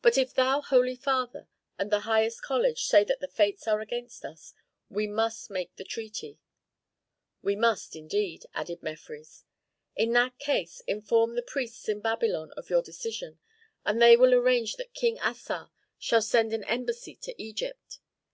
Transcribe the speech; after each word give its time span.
But 0.00 0.16
if 0.16 0.32
thou, 0.32 0.60
holy 0.60 0.94
father, 0.94 1.48
and 1.76 1.90
the 1.90 2.02
highest 2.06 2.40
college 2.40 2.84
say 2.84 3.02
that 3.02 3.18
the 3.18 3.26
fates 3.26 3.66
are 3.66 3.80
against 3.80 4.24
us, 4.24 4.54
we 4.88 5.08
must 5.08 5.50
make 5.50 5.74
the 5.74 5.82
treaty." 5.82 6.38
"We 7.42 7.56
must 7.56 7.96
indeed," 7.96 8.46
added 8.54 8.80
Mefres. 8.80 9.42
"In 9.96 10.12
that 10.12 10.38
case 10.38 10.82
inform 10.86 11.34
the 11.34 11.42
priests 11.42 11.88
in 11.88 11.98
Babylon 12.00 12.52
of 12.56 12.70
your 12.70 12.80
decision, 12.80 13.40
and 13.84 14.00
they 14.00 14.16
will 14.16 14.34
arrange 14.34 14.76
that 14.76 14.94
King 14.94 15.18
Assar 15.20 15.72
shall 15.98 16.22
send 16.22 16.52
an 16.52 16.62
embassy 16.62 17.16
to 17.22 17.34
Egypt. 17.42 17.98